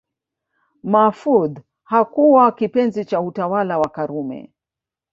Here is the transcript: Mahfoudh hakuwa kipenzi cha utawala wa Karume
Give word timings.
Mahfoudh 0.83 1.57
hakuwa 1.83 2.51
kipenzi 2.51 3.05
cha 3.05 3.21
utawala 3.21 3.79
wa 3.79 3.89
Karume 3.89 4.53